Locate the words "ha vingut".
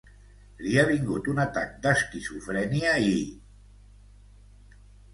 0.79-1.29